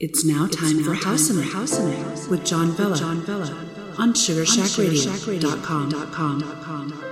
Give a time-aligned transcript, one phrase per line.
[0.00, 3.54] It's now time it's for House'n House and with John Vella, John Vella
[3.98, 7.09] on SugarShackRadio.com.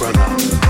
[0.00, 0.67] not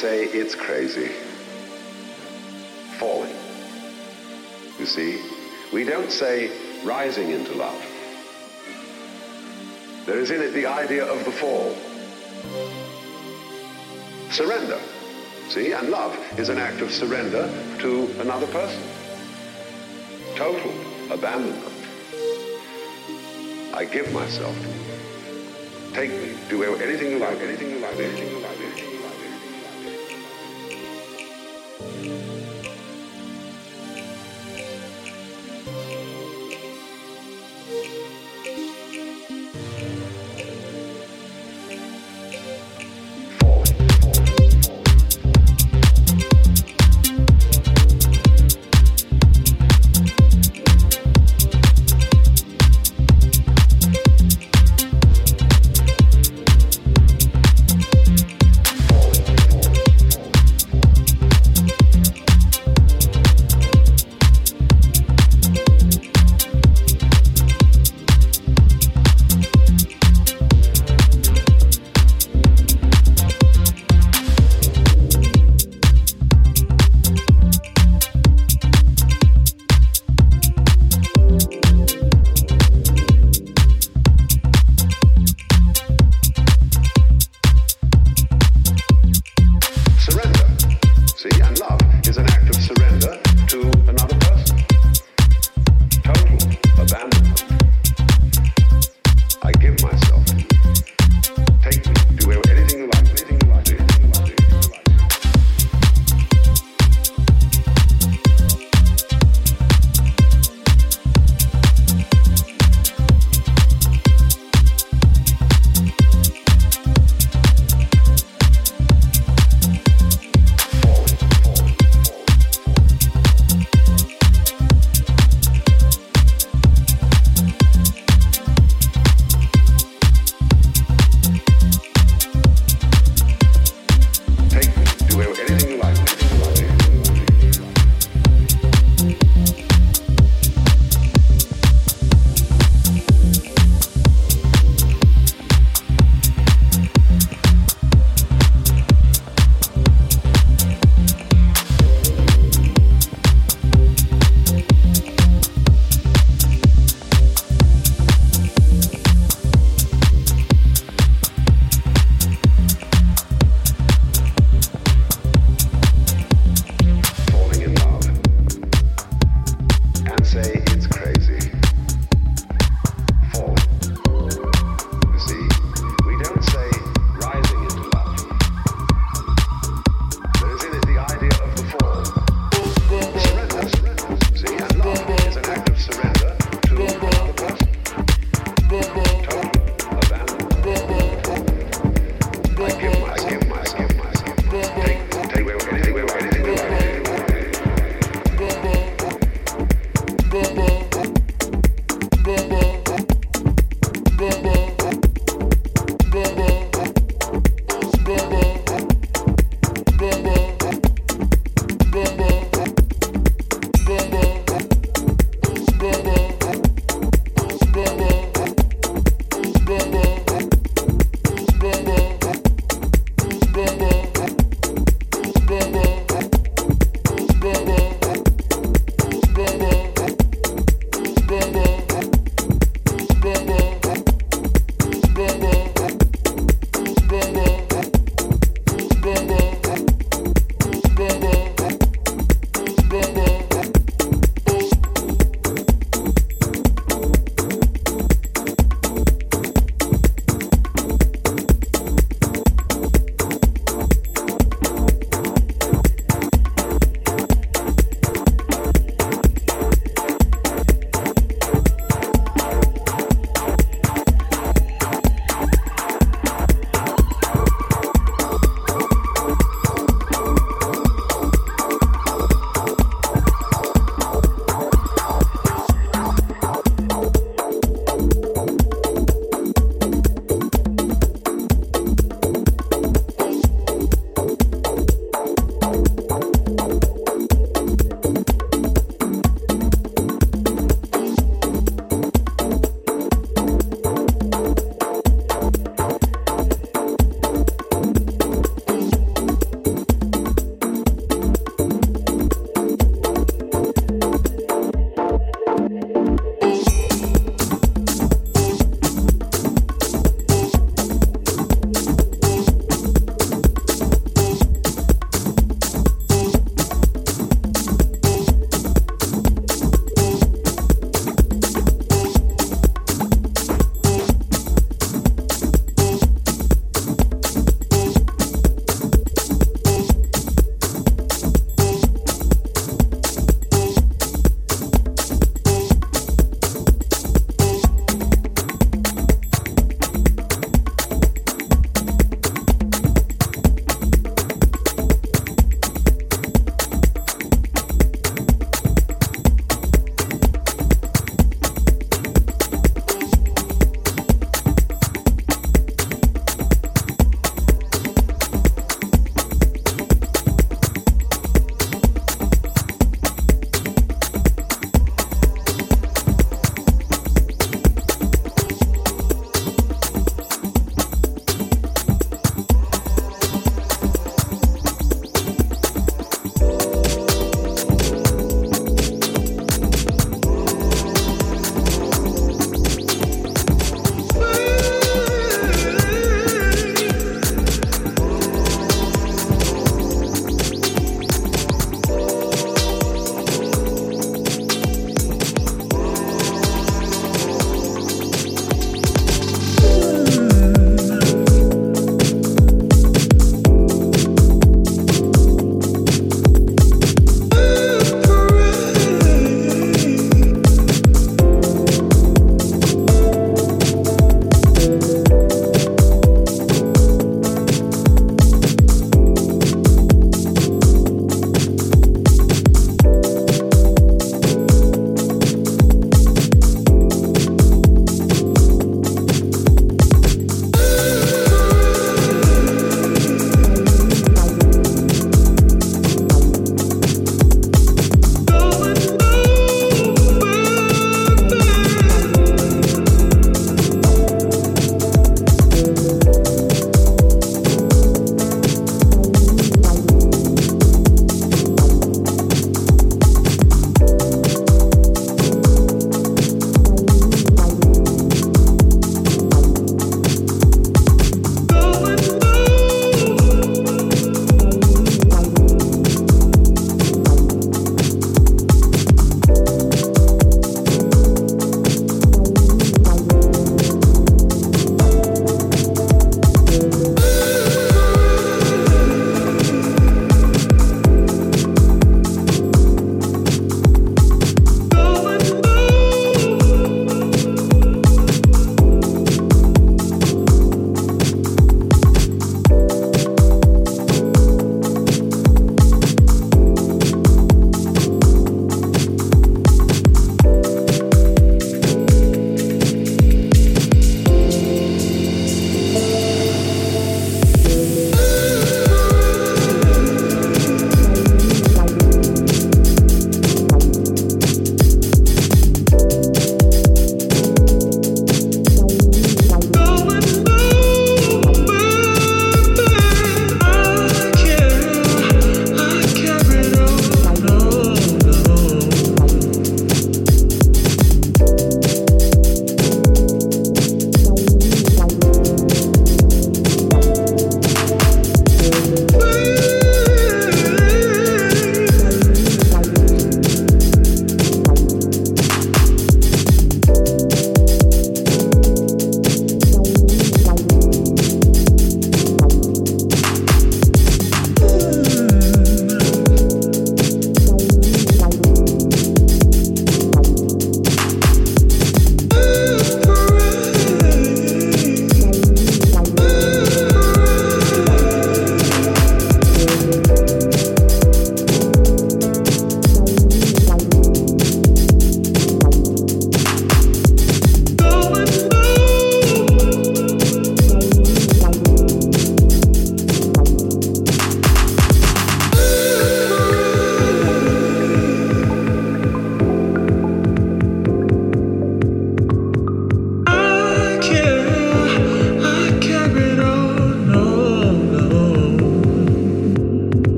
[0.00, 1.10] say it's crazy.
[2.98, 3.36] Falling.
[4.78, 5.20] You see,
[5.74, 6.50] we don't say
[6.82, 7.84] rising into love.
[10.06, 11.76] There is in it the idea of the fall.
[14.30, 14.80] Surrender.
[15.50, 18.82] See, and love is an act of surrender to another person.
[20.34, 20.72] Total
[21.10, 21.74] abandonment.
[23.74, 25.92] I give myself to you.
[25.92, 26.38] Take me.
[26.48, 28.39] Do anything you like, anything you like, anything you like.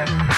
[0.00, 0.29] Vella.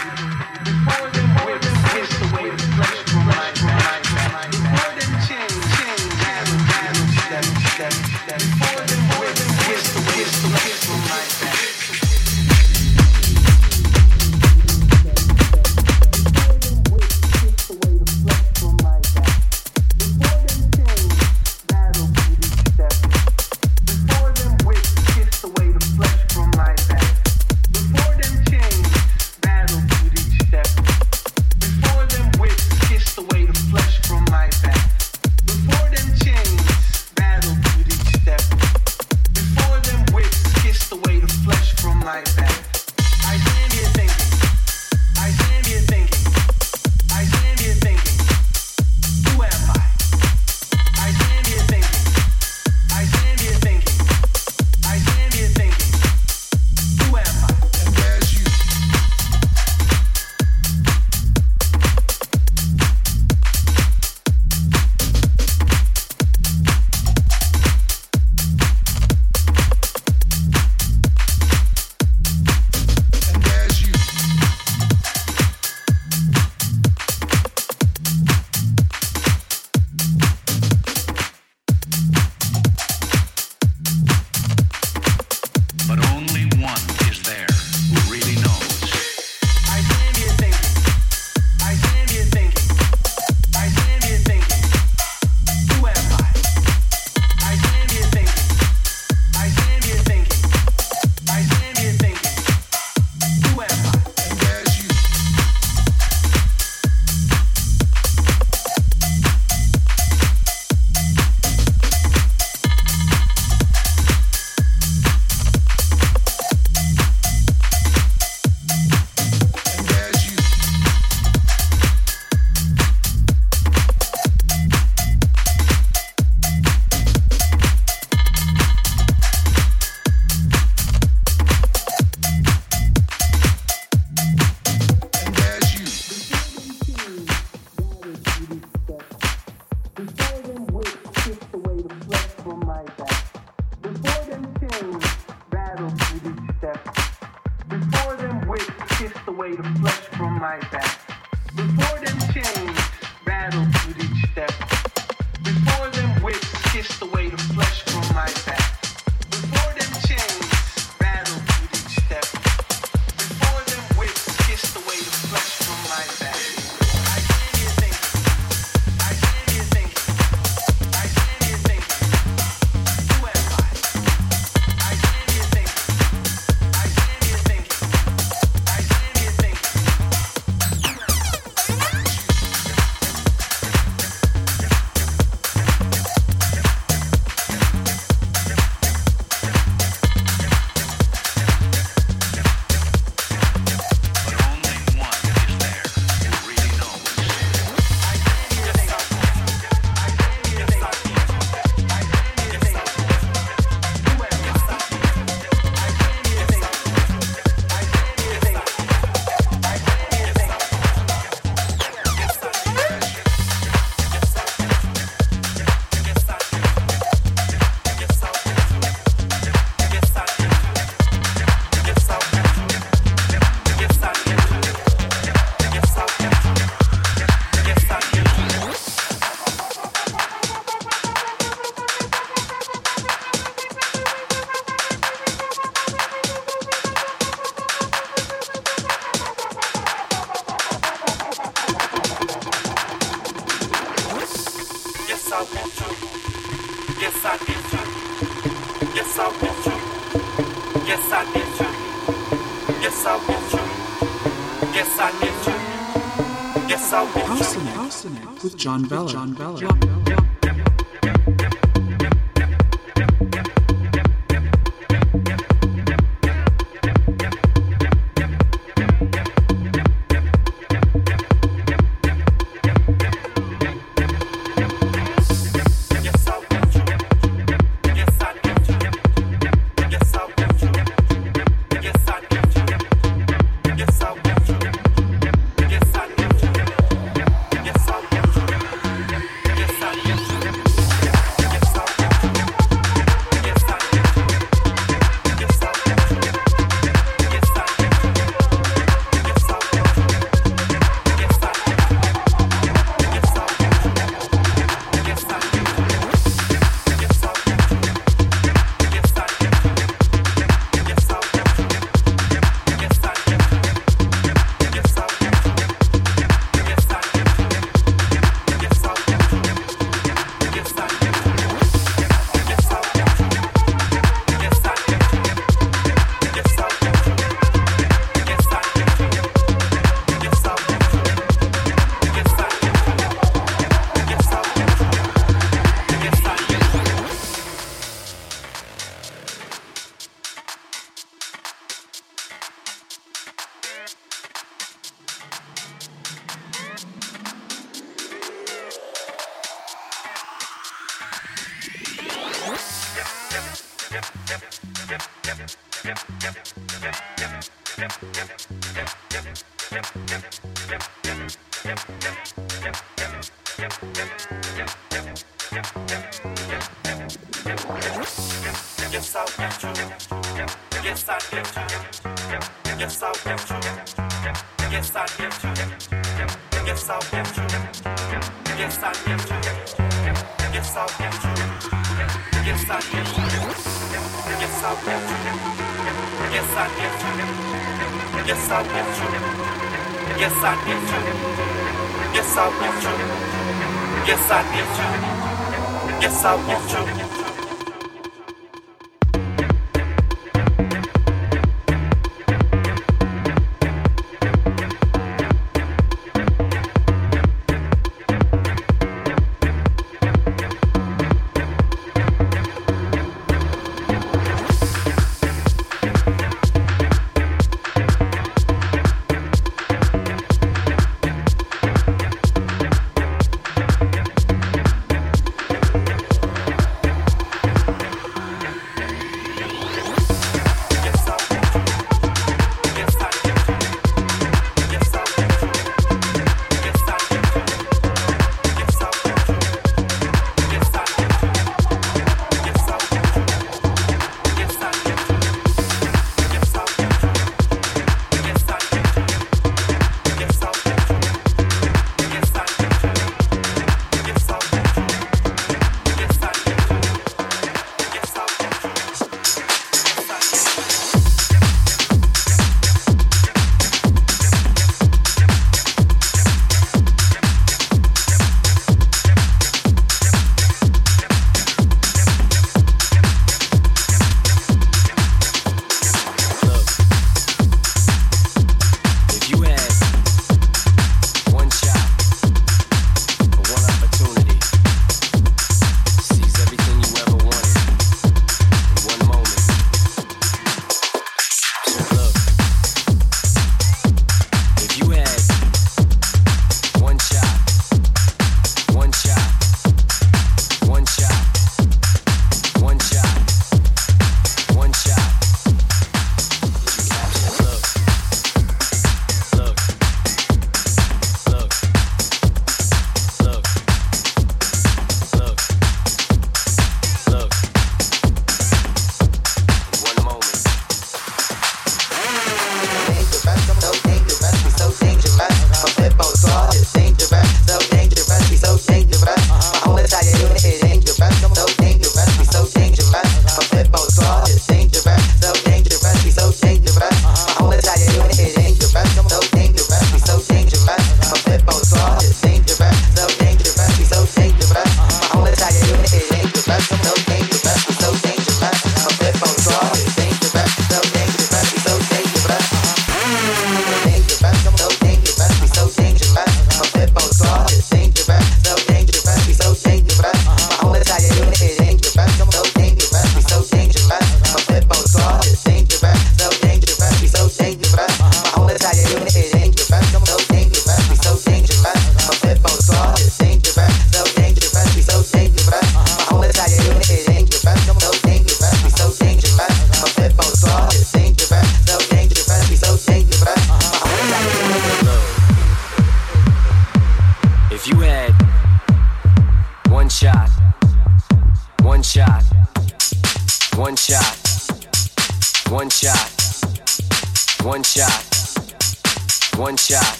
[258.62, 259.01] John Vella.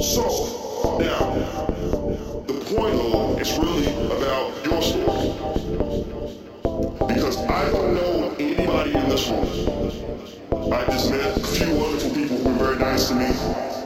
[0.00, 1.34] So, now,
[2.46, 5.28] the point is really about your story.
[7.06, 10.72] Because I don't know anybody in this room.
[10.72, 13.79] I just met a few wonderful people who were very nice to me.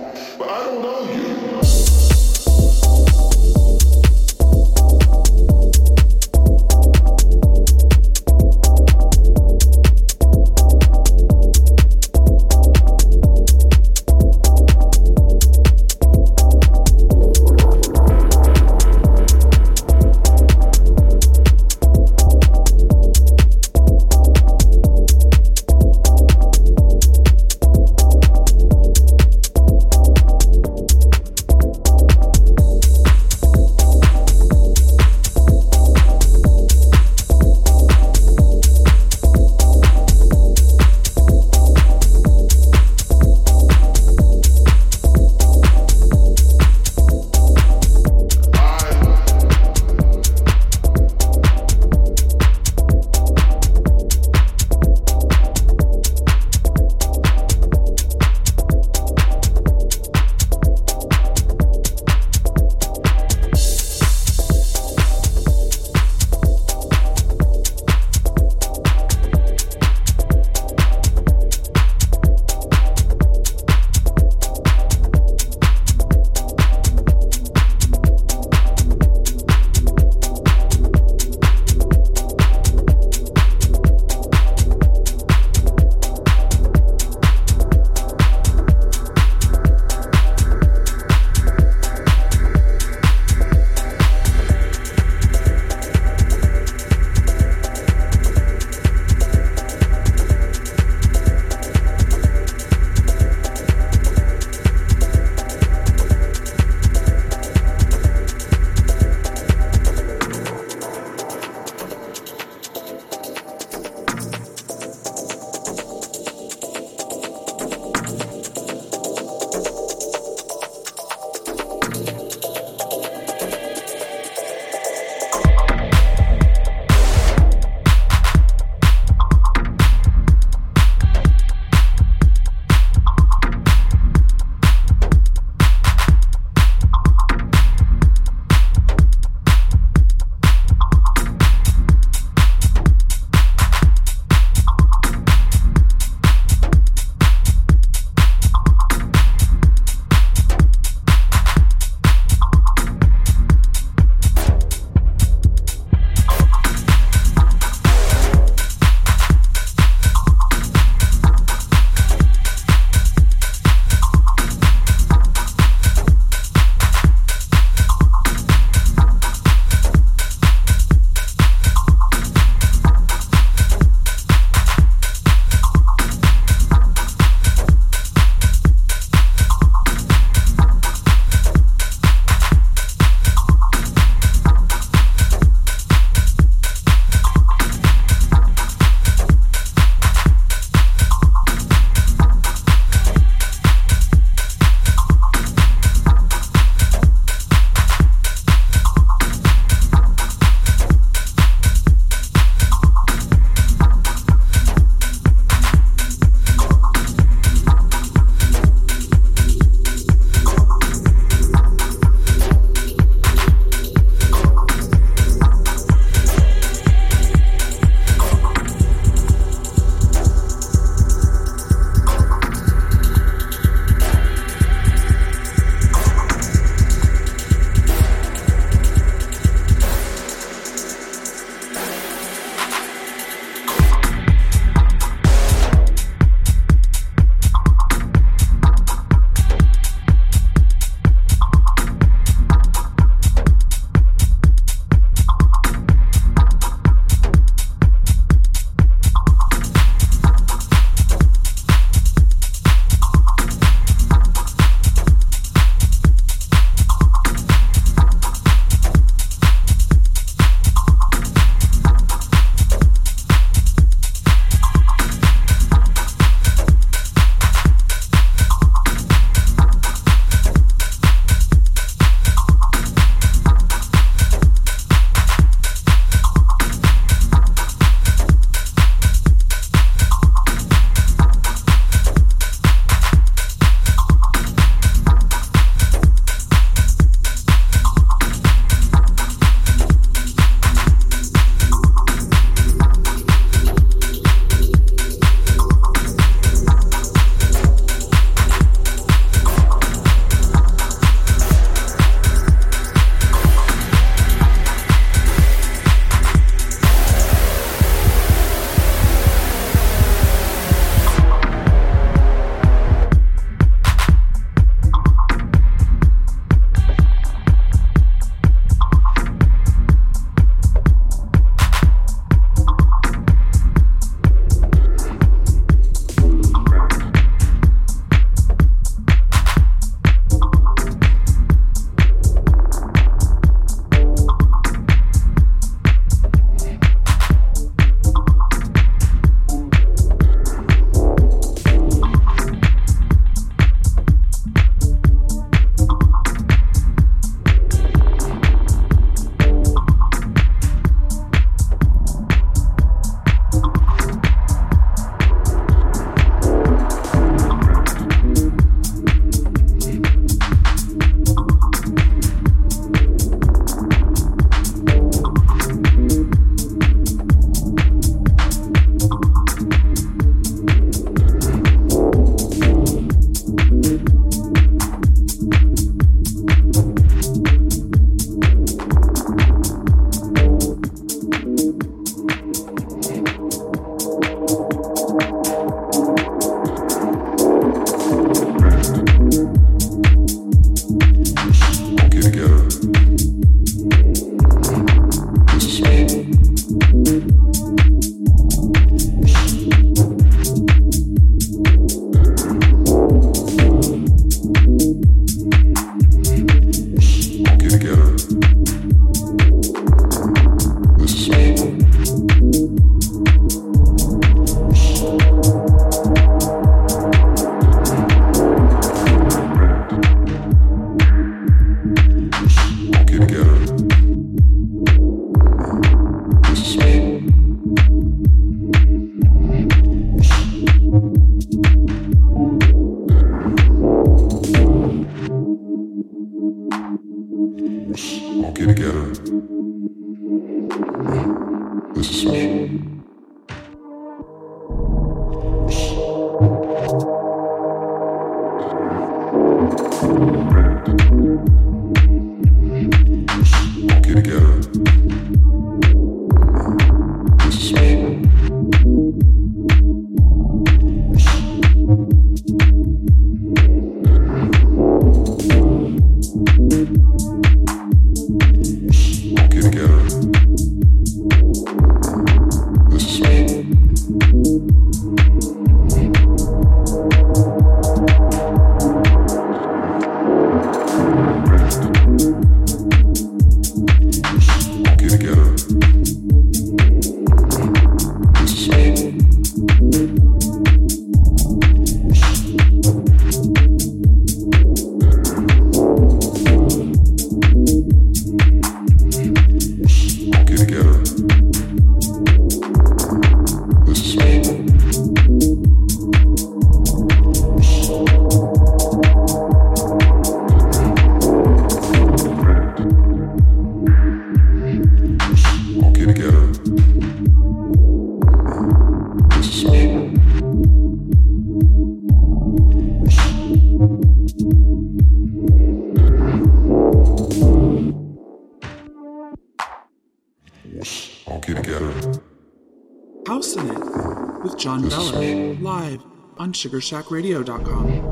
[536.65, 538.04] sugarshackradio.com.